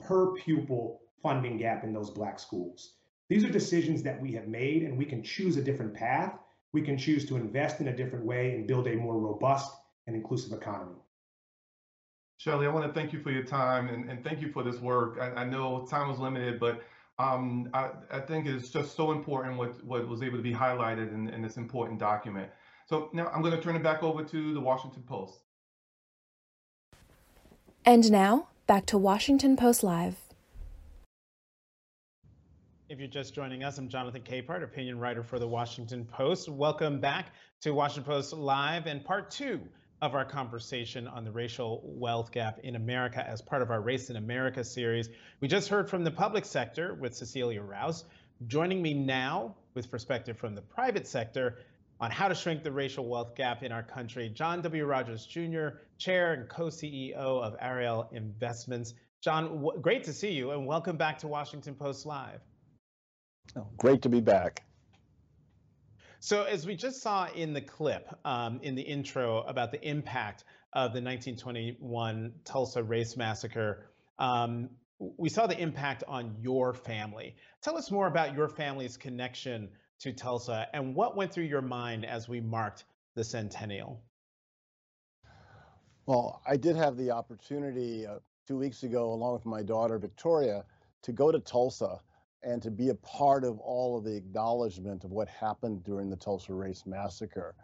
[0.01, 2.95] per pupil funding gap in those black schools.
[3.33, 6.37] These are decisions that we have made, and we can choose a different path.
[6.71, 9.73] We can choose to invest in a different way and build a more robust
[10.05, 10.99] and inclusive economy.
[12.37, 14.79] Shelley, I want to thank you for your time and, and thank you for this
[14.79, 15.17] work.
[15.19, 16.83] I, I know time was limited, but
[17.17, 21.11] um, I, I, think it's just so important what, what was able to be highlighted
[21.11, 22.51] in, in this important document.
[22.85, 25.39] So now I'm going to turn it back over to the Washington Post.
[27.83, 30.22] And now, back to Washington Post Live.
[32.93, 36.47] If you're just joining us, I'm Jonathan Capehart, opinion writer for the Washington Post.
[36.47, 39.62] Welcome back to Washington Post Live and part two
[40.03, 44.12] of our conversation on the racial wealth gap in America as part of our Race
[44.12, 45.10] in America series.
[45.39, 48.06] We just heard from the public sector with Cecilia Rouse.
[48.45, 51.58] Joining me now with perspective from the private sector
[51.99, 54.86] on how to shrink the racial wealth gap in our country, John W.
[54.86, 58.93] Rogers Jr., Chair and co-CEO of Ariel Investments.
[59.19, 62.41] John, great to see you and welcome back to Washington Post Live.
[63.56, 64.63] Oh, great to be back.
[66.19, 70.43] So, as we just saw in the clip um, in the intro about the impact
[70.71, 77.36] of the 1921 Tulsa race massacre, um, we saw the impact on your family.
[77.62, 82.06] Tell us more about your family's connection to Tulsa and what went through your mind
[82.06, 84.01] as we marked the centennial.
[86.06, 90.63] Well, I did have the opportunity uh, two weeks ago, along with my daughter Victoria,
[91.03, 91.99] to go to Tulsa
[92.43, 96.15] and to be a part of all of the acknowledgement of what happened during the
[96.15, 97.56] Tulsa Race Massacre.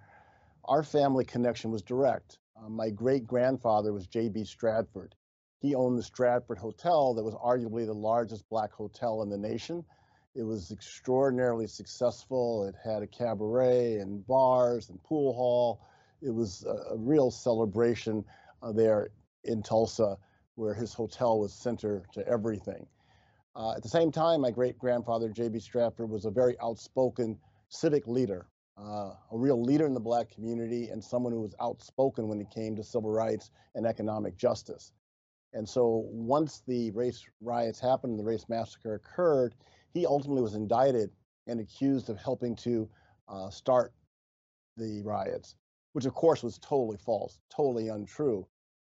[0.66, 2.40] Our family connection was direct.
[2.56, 4.46] Uh, my great grandfather was J.B.
[4.46, 5.16] Stratford.
[5.62, 9.84] He owned the Stratford Hotel, that was arguably the largest black hotel in the nation.
[10.36, 12.66] It was extraordinarily successful.
[12.66, 15.82] It had a cabaret and bars and pool hall.
[16.22, 18.24] It was a, a real celebration
[18.62, 19.10] uh, there
[19.44, 20.18] in Tulsa,
[20.56, 22.86] where his hotel was center to everything.
[23.60, 25.60] Uh, at the same time, my great grandfather, J.B.
[25.60, 30.88] Stratford, was a very outspoken civic leader, uh, a real leader in the black community,
[30.88, 34.94] and someone who was outspoken when it came to civil rights and economic justice.
[35.52, 39.56] And so once the race riots happened and the race massacre occurred,
[39.94, 41.10] he ultimately was indicted
[41.46, 42.90] and accused of helping to
[43.28, 43.92] uh, start
[44.78, 45.56] the riots,
[45.92, 48.48] which of course was totally false, totally untrue.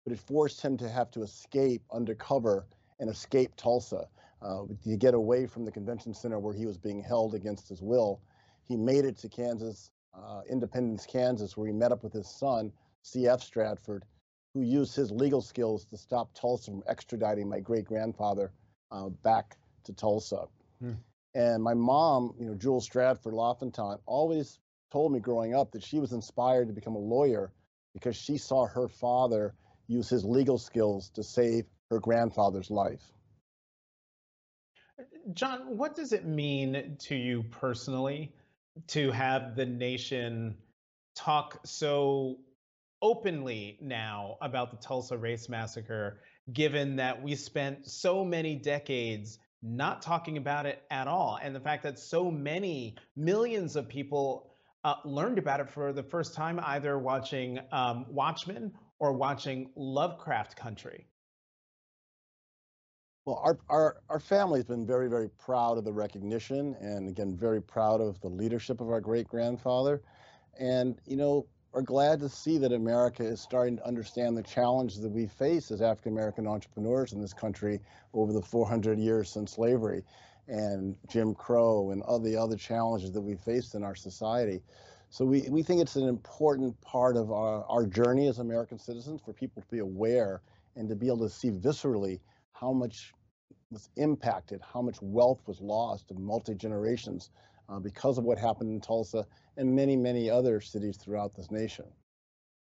[0.06, 2.65] But it forced him to have to escape undercover
[2.99, 4.08] and escape Tulsa
[4.41, 7.82] uh, to get away from the convention center where he was being held against his
[7.82, 8.21] will.
[8.67, 12.71] He made it to Kansas, uh, Independence, Kansas, where he met up with his son,
[13.04, 13.41] C.F.
[13.41, 14.06] Stratford,
[14.54, 18.52] who used his legal skills to stop Tulsa from extraditing my great grandfather
[18.91, 20.45] uh, back to Tulsa.
[20.80, 20.93] Hmm.
[21.34, 24.60] And my mom, you know, Jewel Stratford Lafontant, always
[24.91, 27.52] told me growing up that she was inspired to become a lawyer
[27.93, 29.54] because she saw her father
[29.88, 33.12] use his legal skills to save her grandfather's life.
[35.33, 38.31] John, what does it mean to you personally
[38.88, 40.55] to have the nation
[41.15, 42.38] talk so
[43.01, 46.19] openly now about the Tulsa Race Massacre,
[46.53, 51.39] given that we spent so many decades not talking about it at all.
[51.41, 54.51] And the fact that so many millions of people
[54.83, 60.55] uh, learned about it for the first time, either watching um, Watchmen or watching Lovecraft
[60.55, 61.07] Country.
[63.25, 67.35] Well, our, our, our family has been very, very proud of the recognition and again,
[67.35, 70.03] very proud of the leadership of our great grandfather.
[70.59, 75.01] And, you know, are glad to see that America is starting to understand the challenges
[75.01, 77.81] that we face as African American entrepreneurs in this country
[78.13, 80.03] over the 400 years since slavery
[80.47, 84.61] and Jim Crow and all the other challenges that we faced in our society.
[85.09, 89.19] So we, we think it's an important part of our, our journey as American citizens
[89.25, 90.41] for people to be aware
[90.75, 92.19] and to be able to see viscerally
[92.60, 93.13] how much
[93.72, 97.32] was impacted, how much wealth was lost of multi generations
[97.70, 99.26] uh, because of what happened in Tulsa
[99.58, 101.86] and many, many other cities throughout this nation.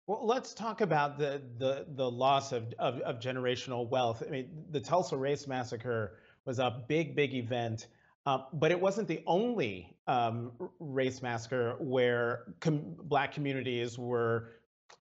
[0.07, 4.23] Well, let's talk about the the the loss of, of, of generational wealth.
[4.25, 7.87] I mean, the Tulsa Race Massacre was a big, big event,
[8.25, 14.49] uh, but it wasn't the only um, race massacre where com- black communities were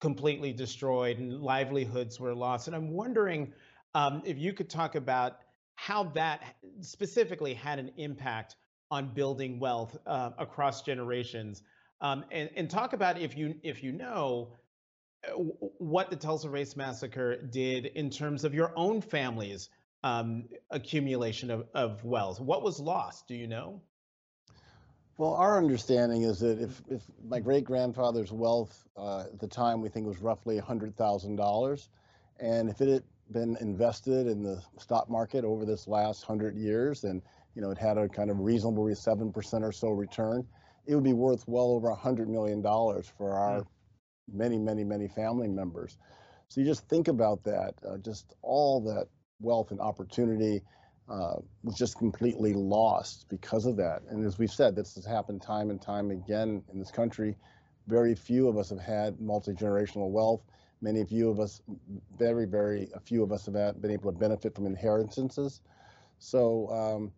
[0.00, 2.66] completely destroyed and livelihoods were lost.
[2.66, 3.52] And I'm wondering
[3.94, 5.38] um, if you could talk about
[5.74, 6.42] how that
[6.80, 8.56] specifically had an impact
[8.90, 11.62] on building wealth uh, across generations,
[12.00, 14.52] um, and, and talk about if you if you know
[15.26, 15.32] uh,
[15.78, 19.68] what the Tulsa Race Massacre did in terms of your own family's
[20.02, 22.40] um, accumulation of, of wealth.
[22.40, 23.28] What was lost?
[23.28, 23.80] Do you know?
[25.18, 29.82] Well, our understanding is that if, if my great grandfather's wealth uh, at the time
[29.82, 31.88] we think was roughly $100,000,
[32.40, 37.22] and if it been invested in the stock market over this last hundred years, and
[37.54, 40.46] you know, it had a kind of reasonable 7% or so return,
[40.86, 44.38] it would be worth well over $100 million for our hmm.
[44.38, 45.96] many, many, many family members.
[46.48, 49.06] So you just think about that, uh, just all that
[49.40, 50.62] wealth and opportunity
[51.08, 54.02] uh, was just completely lost because of that.
[54.08, 57.36] And as we've said, this has happened time and time again in this country.
[57.88, 60.42] Very few of us have had multi-generational wealth.
[60.82, 61.60] Many of you of us,
[62.18, 65.60] very, very a few of us have been able to benefit from inheritances.
[66.18, 67.12] So um,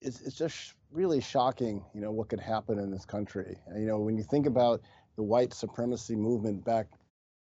[0.00, 3.56] it's, it's just really shocking, you know, what could happen in this country.
[3.76, 4.80] You know, when you think about
[5.16, 6.86] the white supremacy movement back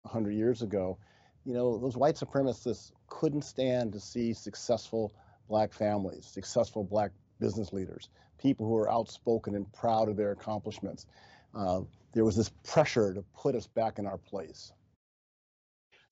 [0.03, 0.99] 100 years ago,
[1.45, 5.15] you know, those white supremacists couldn't stand to see successful
[5.49, 8.09] black families, successful black business leaders,
[8.39, 11.07] people who are outspoken and proud of their accomplishments.
[11.55, 11.81] Uh,
[12.13, 14.73] there was this pressure to put us back in our place.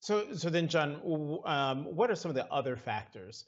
[0.07, 1.01] So, so then, John,
[1.43, 3.43] um, what are some of the other factors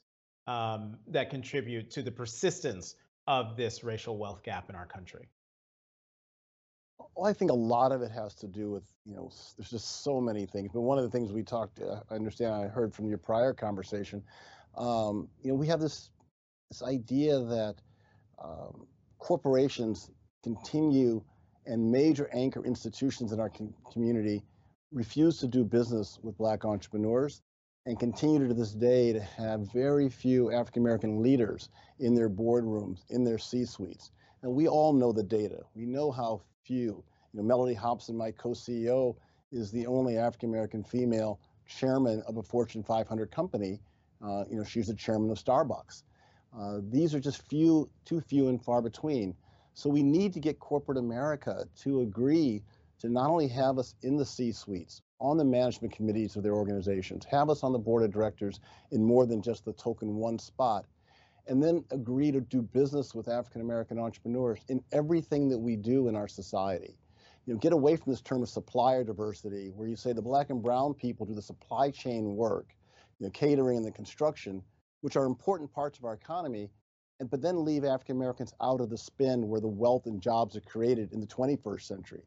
[0.46, 2.96] um, that contribute to the persistence
[3.26, 5.30] of this racial wealth gap in our country?
[7.16, 10.02] Well, I think a lot of it has to do with, you know, there's just
[10.04, 10.68] so many things.
[10.74, 13.54] But one of the things we talked, uh, I understand, I heard from your prior
[13.54, 14.22] conversation,
[14.76, 16.10] um, you know, we have this
[16.70, 17.76] this idea that
[18.38, 18.86] um,
[19.18, 20.10] corporations
[20.44, 21.22] continue
[21.64, 24.44] and major anchor institutions in our com- community
[24.92, 27.42] refuse to do business with black entrepreneurs
[27.86, 31.68] and continue to this day to have very few African American leaders
[31.98, 34.10] in their boardrooms, in their C-suites.
[34.42, 35.60] And we all know the data.
[35.74, 37.04] We know how few.
[37.32, 39.16] You know, Mellody Hobson, my co-CEO,
[39.52, 43.80] is the only African American female chairman of a Fortune 500 company.
[44.22, 46.02] Uh, you know, she's the chairman of Starbucks.
[46.56, 49.34] Uh, these are just few, too few and far between.
[49.72, 52.62] So we need to get corporate America to agree
[53.00, 57.24] to not only have us in the C-suites, on the management committees of their organizations,
[57.24, 60.86] have us on the board of directors in more than just the token one spot,
[61.46, 66.08] and then agree to do business with African American entrepreneurs in everything that we do
[66.08, 66.96] in our society.
[67.46, 70.50] You know, get away from this term of supplier diversity, where you say the black
[70.50, 72.68] and brown people do the supply chain work,
[73.18, 74.62] you know, catering and the construction,
[75.00, 76.70] which are important parts of our economy,
[77.18, 80.56] and but then leave African Americans out of the spin where the wealth and jobs
[80.56, 82.22] are created in the 21st century.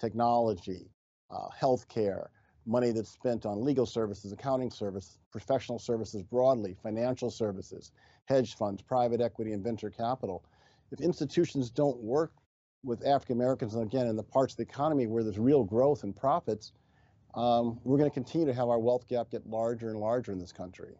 [0.00, 0.90] Technology,
[1.30, 2.28] uh, healthcare,
[2.66, 7.92] money that's spent on legal services, accounting services, professional services broadly, financial services,
[8.26, 10.44] hedge funds, private equity, and venture capital.
[10.92, 12.32] If institutions don't work
[12.82, 16.02] with African Americans, and again, in the parts of the economy where there's real growth
[16.02, 16.72] and profits,
[17.34, 20.38] um, we're going to continue to have our wealth gap get larger and larger in
[20.38, 20.94] this country.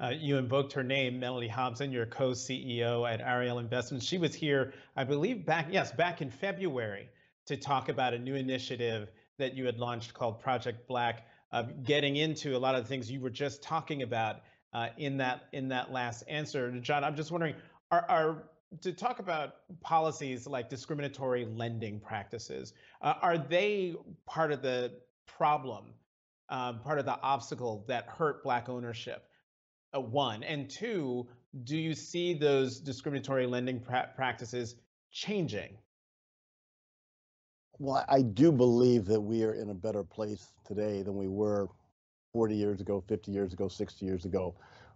[0.00, 4.06] Uh, you invoked her name, Mellody Hobson, your co-CEO at Ariel Investments.
[4.06, 7.08] She was here, I believe, back yes, back in February
[7.50, 12.16] to talk about a new initiative that you had launched called Project Black, uh, getting
[12.16, 14.40] into a lot of the things you were just talking about
[14.72, 16.70] uh, in that in that last answer.
[16.80, 17.54] John, I'm just wondering,
[17.90, 18.42] are, are
[18.82, 22.72] to talk about policies like discriminatory lending practices,
[23.02, 23.96] uh, are they
[24.26, 24.92] part of the
[25.26, 25.86] problem,
[26.50, 29.24] um, part of the obstacle that hurt Black ownership?
[29.94, 31.26] uh, one and two
[31.64, 34.76] do you see those discriminatory lending pra- practices
[35.10, 35.76] changing
[37.80, 41.66] well i do believe that we are in a better place today than we were
[42.32, 44.54] 40 years ago 50 years ago 60 years ago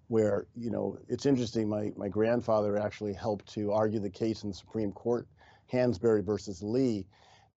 [0.09, 4.51] where you know it's interesting my, my grandfather actually helped to argue the case in
[4.51, 5.27] the supreme court
[5.73, 7.07] hansberry versus lee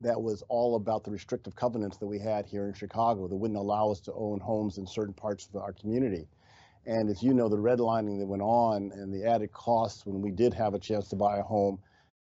[0.01, 3.59] that was all about the restrictive covenants that we had here in chicago that wouldn't
[3.59, 6.27] allow us to own homes in certain parts of our community.
[6.85, 10.31] And as you know, the redlining that went on and the added costs when we
[10.31, 11.79] did have a chance to buy a home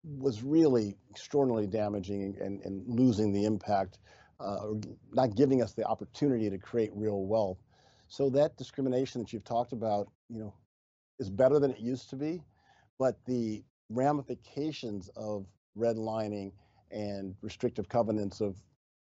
[0.02, 3.98] was really extraordinarily damaging and, and losing the impact,
[4.40, 4.80] uh, or
[5.12, 7.58] not giving us the opportunity to create real wealth.
[8.08, 10.54] So that discrimination that you've talked about, you know,
[11.18, 12.42] is better than it used to be,
[12.98, 15.46] but the ramifications of
[15.76, 16.52] redlining
[16.90, 18.56] and restrictive covenants of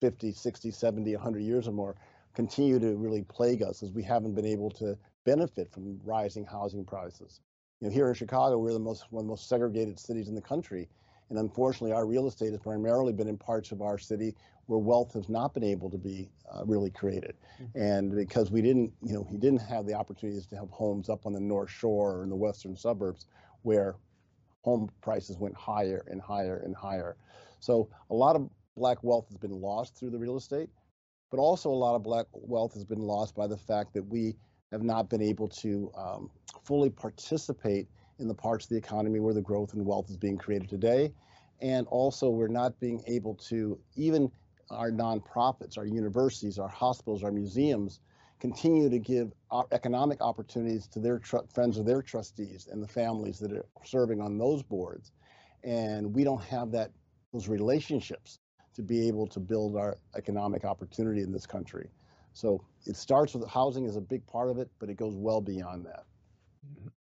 [0.01, 1.97] 50, 60, 70, 100 years or more
[2.35, 6.85] continue to really plague us as we haven't been able to benefit from rising housing
[6.85, 7.41] prices.
[7.83, 10.37] You know, here in Chicago, we're the most one of the most segregated cities in
[10.37, 10.89] the country,
[11.31, 15.13] and unfortunately, our real estate has primarily been in parts of our city where wealth
[15.15, 17.77] has not been able to be uh, really created, mm-hmm.
[17.77, 21.27] and because we didn't, you know, he didn't have the opportunities to have homes up
[21.27, 23.27] on the North Shore or in the western suburbs,
[23.63, 23.97] where
[24.61, 27.17] home prices went higher and higher and higher.
[27.59, 30.71] So a lot of black wealth has been lost through the real estate,
[31.33, 34.37] but also a lot of black wealth has been lost by the fact that we
[34.73, 36.31] have not been able to um,
[36.65, 37.87] fully participate
[38.19, 41.13] in the parts of the economy where the growth and wealth is being created today.
[41.61, 44.31] And also, we're not being able to, even
[44.71, 48.01] our nonprofits, our universities, our hospitals, our museums,
[48.41, 49.33] continue to give
[49.71, 51.21] economic opportunities to their
[51.53, 55.13] friends or their trustees and the families that are serving on those boards.
[55.63, 56.91] And we don't have that
[57.33, 58.41] those relationships
[58.75, 61.89] to be able to build our economic opportunity in this country.
[62.35, 65.41] So it starts with housing is a big part of it, but it goes well
[65.41, 66.05] beyond that.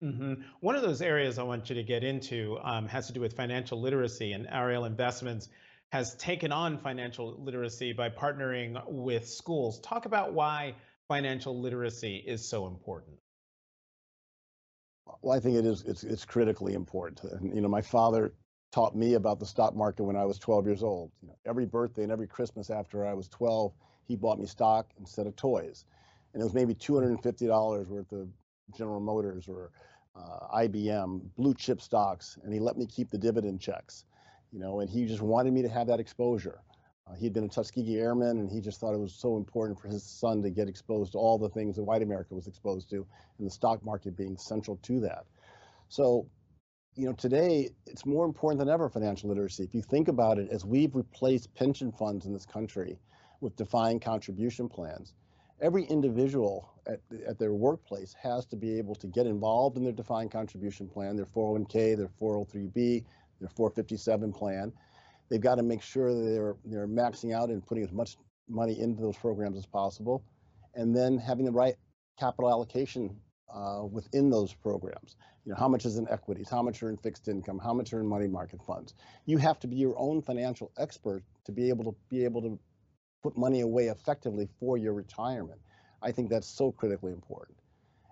[0.04, 0.34] Mm-hmm.
[0.62, 3.36] One of those areas I want you to get into um, has to do with
[3.36, 5.50] financial literacy, and Ariel Investments
[5.92, 9.80] has taken on financial literacy by partnering with schools.
[9.80, 10.76] Talk about why
[11.08, 13.18] financial literacy is so important.
[15.22, 15.84] Well, I think it is.
[15.86, 17.32] It's, it's critically important.
[17.32, 18.34] And, you know, my father
[18.72, 21.12] taught me about the stock market when I was 12 years old.
[21.22, 23.74] You know, every birthday and every Christmas after I was 12,
[24.10, 25.86] he bought me stock instead of toys.
[26.34, 28.28] And it was maybe $250 worth of
[28.76, 29.72] General Motors or
[30.16, 34.06] uh, IBM, blue chip stocks, and he let me keep the dividend checks,
[34.52, 36.60] you know, and he just wanted me to have that exposure.
[37.08, 39.80] Uh, he had been a Tuskegee Airman, and he just thought it was so important
[39.80, 42.90] for his son to get exposed to all the things that white America was exposed
[42.90, 43.06] to,
[43.38, 45.26] and the stock market being central to that.
[45.88, 46.28] So,
[46.96, 49.64] you know, today it's more important than ever financial literacy.
[49.64, 52.98] If you think about it, as we've replaced pension funds in this country
[53.42, 55.14] with defined contribution plans.
[55.62, 59.94] Every individual at, at their workplace has to be able to get involved in their
[59.94, 63.04] defined contribution plan, their 401k, their 403b,
[63.40, 64.72] their 457 plan.
[65.30, 68.18] They've got to make sure that they're they're maxing out and putting as much
[68.48, 70.24] money into those programs as possible,
[70.74, 71.76] and then having the right
[72.18, 73.16] capital allocation
[73.54, 75.16] uh, within those programs.
[75.46, 77.94] You know, how much is in equities, how much are in fixed income, how much
[77.94, 78.94] are in money market funds.
[79.26, 82.60] You have to be your own financial expert to be able to be able to
[83.22, 85.60] put money away effectively for your retirement.
[86.02, 87.58] I think that's so critically important.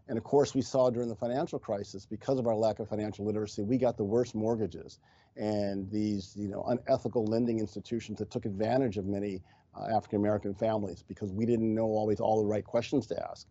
[0.09, 3.25] And of course, we saw during the financial crisis, because of our lack of financial
[3.25, 4.99] literacy, we got the worst mortgages
[5.35, 9.41] and these, you know, unethical lending institutions that took advantage of many
[9.75, 13.47] uh, African American families because we didn't know always all the right questions to ask.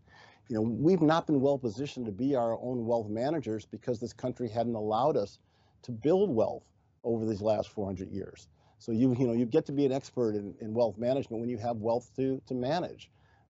[0.49, 4.13] You know, we've not been well positioned to be our own wealth managers because this
[4.13, 5.39] country hadn't allowed us
[5.83, 6.65] to build wealth
[7.05, 8.49] over these last 400 years.
[8.79, 11.49] So you, you know, you get to be an expert in, in wealth management when
[11.49, 13.11] you have wealth to, to manage.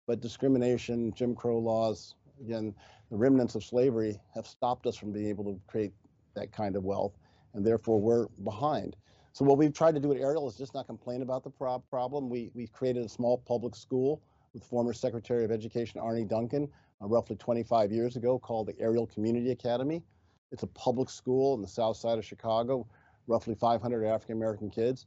[0.07, 2.75] But discrimination, Jim Crow laws, again,
[3.11, 5.93] the remnants of slavery have stopped us from being able to create
[6.35, 7.19] that kind of wealth,
[7.55, 8.97] and therefore we're behind.
[9.33, 11.79] So what we've tried to do at Ariel is just not complain about the pro-
[11.91, 12.29] problem.
[12.29, 16.69] We we created a small public school with former Secretary of Education Arne Duncan
[17.03, 20.03] uh, roughly 25 years ago called the Ariel Community Academy.
[20.51, 22.87] It's a public school in the south side of Chicago,
[23.29, 25.07] roughly 500 African American kids.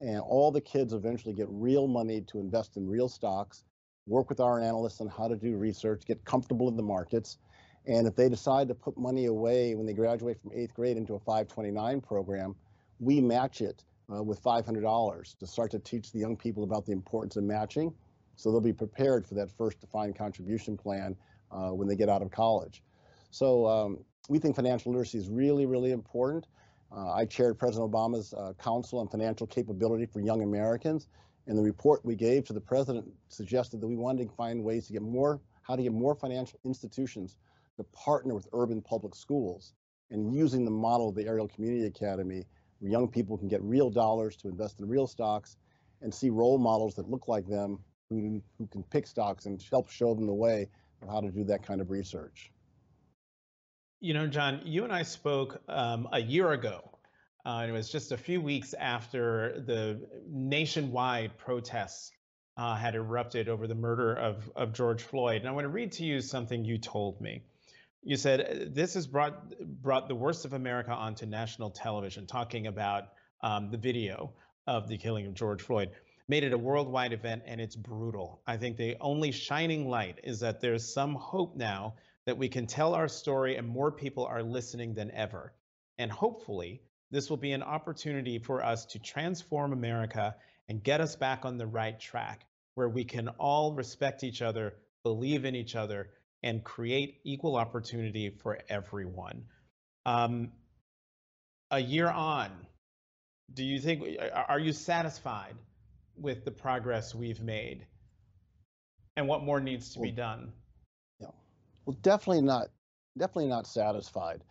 [0.00, 3.64] And all the kids eventually get real money to invest in real stocks
[4.06, 7.38] work with our analysts on how to do research, get comfortable in the markets.
[7.86, 11.14] And if they decide to put money away when they graduate from eighth grade into
[11.14, 12.54] a 529 program,
[12.98, 16.92] we match it uh, with $500 to start to teach the young people about the
[16.92, 17.92] importance of matching.
[18.36, 21.16] So they'll be prepared for that first defined contribution plan
[21.50, 22.82] uh, when they get out of college.
[23.30, 26.46] So um, we think financial literacy is really, really important.
[26.94, 31.08] Uh, I chaired President Obama's uh, Council on Financial Capability for Young Americans.
[31.46, 34.86] And the report we gave to the president suggested that we wanted to find ways
[34.86, 37.38] to get more, how to get more financial institutions
[37.76, 39.72] to partner with urban public schools
[40.10, 42.44] and using the model of the Ariel Community Academy,
[42.78, 45.56] where young people can get real dollars to invest in real stocks
[46.02, 47.78] and see role models that look like them
[48.10, 50.68] who, who can pick stocks and help show them the way
[51.00, 52.52] of how to do that kind of research.
[54.02, 56.92] You know, John, you and I spoke um, a year ago
[57.44, 62.12] uh, it was just a few weeks after the nationwide protests
[62.56, 65.40] uh, had erupted over the murder of, of George Floyd.
[65.40, 67.42] And I want to read to you something you told me.
[68.04, 73.04] You said this has brought brought the worst of America onto national television, talking about
[73.42, 74.32] um, the video
[74.66, 75.90] of the killing of George Floyd.
[76.28, 78.40] Made it a worldwide event, and it's brutal.
[78.46, 81.94] I think the only shining light is that there's some hope now
[82.26, 85.52] that we can tell our story, and more people are listening than ever.
[85.98, 90.34] And hopefully, this will be an opportunity for us to transform America
[90.68, 94.74] and get us back on the right track where we can all respect each other,
[95.02, 96.08] believe in each other,
[96.42, 99.44] and create equal opportunity for everyone.
[100.06, 100.52] Um,
[101.70, 102.50] a year on,
[103.52, 104.18] do you think,
[104.48, 105.54] are you satisfied
[106.16, 107.86] with the progress we've made?
[109.16, 110.52] And what more needs to be done?
[111.84, 112.68] Well, definitely not,
[113.16, 114.42] definitely not satisfied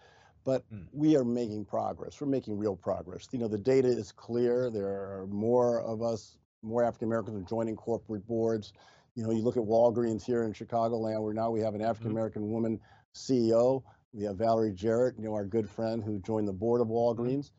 [0.43, 0.85] but mm.
[0.91, 2.19] we are making progress.
[2.19, 3.27] We're making real progress.
[3.31, 4.69] You know, the data is clear.
[4.69, 8.73] There are more of us, more African Americans are joining corporate boards.
[9.15, 12.11] You know, you look at Walgreens here in Chicagoland, where now we have an African
[12.11, 12.53] American mm-hmm.
[12.53, 12.79] woman
[13.13, 13.83] CEO.
[14.13, 17.21] We have Valerie Jarrett, you know, our good friend who joined the board of mm-hmm.
[17.21, 17.51] Walgreens.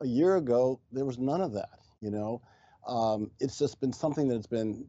[0.00, 1.80] A year ago, there was none of that.
[2.00, 2.42] You know,
[2.86, 4.86] um, it's just been something that's been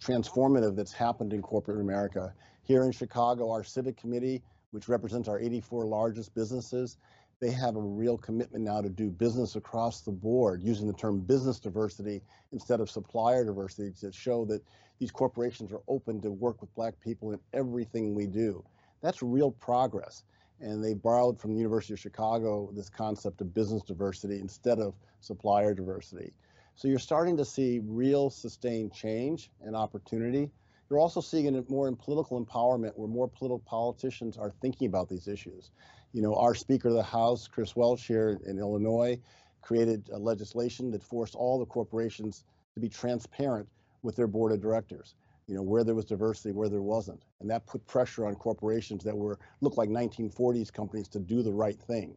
[0.00, 2.32] transformative that's happened in corporate America.
[2.66, 4.42] Here in Chicago, our civic committee
[4.72, 6.98] which represents our 84 largest businesses,
[7.38, 11.20] they have a real commitment now to do business across the board using the term
[11.20, 14.62] business diversity instead of supplier diversity to show that
[14.98, 18.64] these corporations are open to work with black people in everything we do.
[19.00, 20.24] That's real progress.
[20.60, 24.94] And they borrowed from the University of Chicago this concept of business diversity instead of
[25.20, 26.32] supplier diversity.
[26.74, 30.50] So you're starting to see real sustained change and opportunity.
[30.88, 35.08] You're also seeing it more in political empowerment where more political politicians are thinking about
[35.08, 35.70] these issues.
[36.12, 39.18] You know, our Speaker of the House, Chris Welch here in Illinois,
[39.62, 43.68] created legislation that forced all the corporations to be transparent
[44.02, 45.16] with their board of directors.
[45.48, 47.22] You know, where there was diversity, where there wasn't.
[47.40, 51.52] And that put pressure on corporations that were looked like 1940s companies to do the
[51.52, 52.16] right thing.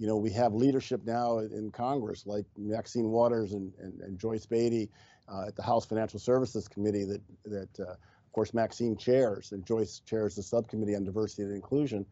[0.00, 4.46] You know, we have leadership now in Congress like Maxine Waters and, and, and Joyce
[4.46, 4.88] Beatty
[5.28, 9.62] uh, at the House Financial Services Committee that, that uh, of course, Maxine chairs and
[9.66, 12.06] Joyce chairs the subcommittee on diversity and inclusion.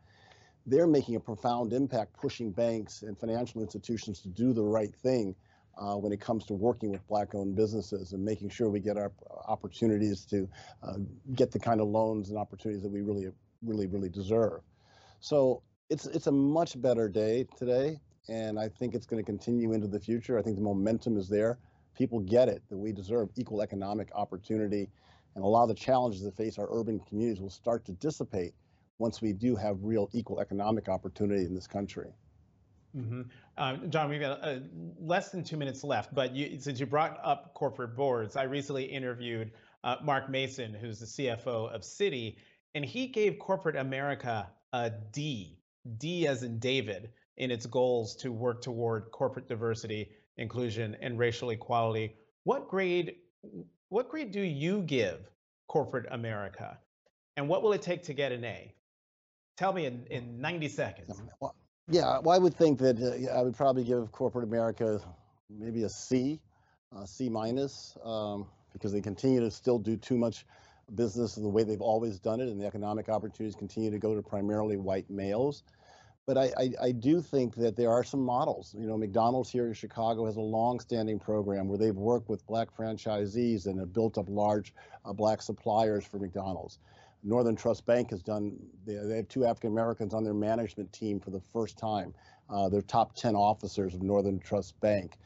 [0.67, 5.35] They're making a profound impact pushing banks and financial institutions to do the right thing
[5.79, 8.99] uh, when it comes to working with black owned businesses and making sure we get
[8.99, 9.13] our
[9.47, 10.47] opportunities to
[10.83, 10.97] uh,
[11.35, 13.29] get the kind of loans and opportunities that we really,
[13.63, 14.61] really, really deserve.
[15.21, 18.01] So it's, it's a much better day today.
[18.29, 20.39] And I think it's going to continue into the future.
[20.39, 21.59] I think the momentum is there
[21.99, 24.89] people get it that we deserve equal economic opportunity,
[25.35, 28.55] and a lot of the challenges that face our urban communities will start to dissipate
[28.99, 32.11] once we do have real equal economic opportunity in this country.
[32.97, 33.23] Mm-hmm.
[33.59, 34.61] Um, John, we've got uh,
[34.99, 38.85] less than two minutes left, but you, since you brought up corporate boards, I recently
[38.85, 39.51] interviewed
[39.85, 42.37] uh, Mark Mason, who's the CFO of Citi,
[42.75, 45.58] and he gave corporate America a D,
[45.99, 51.51] D as in David, in its goals to work toward corporate diversity, inclusion, and racial
[51.51, 52.17] equality.
[52.45, 53.17] What grade,
[53.89, 55.31] what grade do you give
[55.69, 56.79] corporate America,
[57.37, 58.75] and what will it take to get an A?
[59.57, 61.23] Tell me in, in 90 seconds.
[61.91, 65.01] Yeah, well, I would think that uh, I would probably give corporate America
[65.51, 66.41] maybe a C,
[66.97, 70.45] a C minus, um, because they continue to still do too much
[70.95, 74.23] business the way they've always done it, and the economic opportunities continue to go to
[74.23, 75.63] primarily white males.
[76.27, 78.75] But I, I, I do think that there are some models.
[78.79, 82.69] You know, McDonald's here in Chicago has a long-standing program where they've worked with black
[82.77, 84.75] franchisees and have built up large
[85.07, 86.81] uh, black suppliers for McDonald's.
[87.23, 91.19] Northern Trust Bank has done, they, they have two African Americans on their management team
[91.19, 92.15] for the first time.
[92.51, 95.17] Uh, they're top 10 officers of Northern Trust Bank.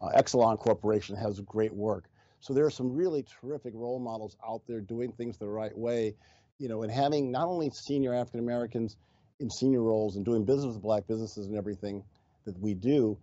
[0.00, 2.08] Uh, Exelon Corporation has great work.
[2.42, 6.16] So there are some really terrific role models out there doing things the right way,
[6.58, 8.96] you know, and having not only senior African Americans
[9.38, 12.02] in senior roles and doing business with black businesses and everything
[12.44, 13.16] that we do,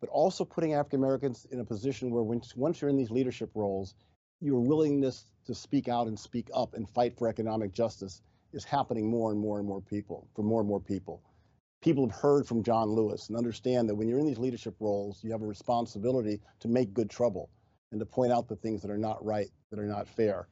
[0.00, 3.50] but also putting African Americans in a position where when, once you're in these leadership
[3.56, 3.96] roles,
[4.40, 9.10] your willingness to speak out and speak up and fight for economic justice is happening
[9.10, 11.20] more and more and more people for more and more people.
[11.82, 15.24] People have heard from John Lewis and understand that when you're in these leadership roles,
[15.24, 17.50] you have a responsibility to make good trouble
[17.90, 20.48] and to point out the things that are not right, that are not fair.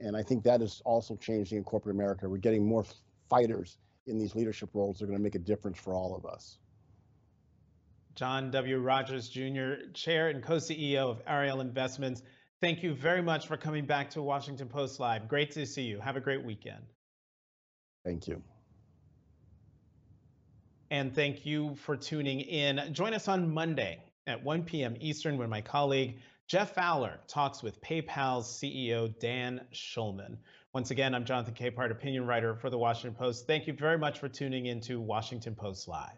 [0.00, 2.28] And I think that is also changing in corporate America.
[2.28, 2.84] We're getting more
[3.28, 6.24] fighters in these leadership roles that are going to make a difference for all of
[6.24, 6.58] us.
[8.14, 8.78] John W.
[8.78, 12.22] Rogers Jr., Chair and co CEO of Ariel Investments.
[12.60, 15.28] Thank you very much for coming back to Washington Post Live.
[15.28, 16.00] Great to see you.
[16.00, 16.82] Have a great weekend.
[18.04, 18.42] Thank you.
[20.90, 22.92] And thank you for tuning in.
[22.92, 24.96] Join us on Monday at 1 p.m.
[24.98, 26.18] Eastern when my colleague
[26.48, 30.38] Jeff Fowler talks with PayPal's CEO Dan Schulman.
[30.72, 33.46] Once again, I'm Jonathan Capehart, opinion writer for the Washington Post.
[33.46, 36.16] Thank you very much for tuning in to Washington Post Live.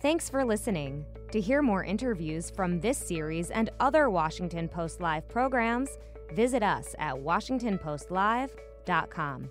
[0.00, 1.04] Thanks for listening.
[1.32, 5.88] To hear more interviews from this series and other Washington Post Live programs,
[6.32, 9.50] visit us at WashingtonPostLive.com.